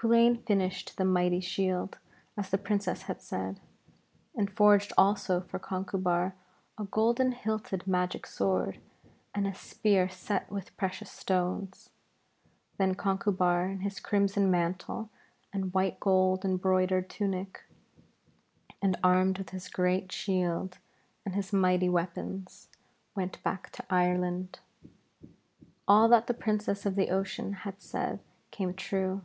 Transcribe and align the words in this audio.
Culain 0.00 0.36
finished 0.46 0.96
the 0.96 1.04
mighty 1.04 1.40
shield 1.40 1.98
as 2.36 2.50
the 2.50 2.56
Princess 2.56 3.02
had 3.10 3.20
said, 3.20 3.58
and 4.32 4.48
forged 4.48 4.92
also 4.96 5.40
for 5.40 5.58
Conchubar 5.58 6.34
a 6.78 6.84
golden 6.84 7.32
hilted 7.32 7.84
magic 7.84 8.24
sword, 8.24 8.78
and 9.34 9.44
a 9.44 9.52
spear 9.56 10.08
set 10.08 10.48
with 10.52 10.76
precious 10.76 11.10
stones. 11.10 11.90
Then 12.76 12.94
Conchubar, 12.94 13.68
in 13.68 13.80
his 13.80 13.98
crimson 13.98 14.52
mantle 14.52 15.10
and 15.52 15.74
white 15.74 15.98
gold 15.98 16.44
embroidered 16.44 17.10
tunic, 17.10 17.64
and 18.80 18.96
armed 19.02 19.38
with 19.38 19.50
his 19.50 19.66
great 19.68 20.12
shield 20.12 20.78
and 21.26 21.34
his 21.34 21.52
mighty 21.52 21.88
weapons, 21.88 22.68
went 23.16 23.42
back 23.42 23.70
to 23.72 23.84
Ireland. 23.90 24.60
All 25.88 26.06
that 26.08 26.28
the 26.28 26.34
Princess 26.34 26.86
of 26.86 26.94
the 26.94 27.10
Ocean 27.10 27.52
had 27.64 27.80
said 27.82 28.20
came 28.52 28.72
true. 28.74 29.22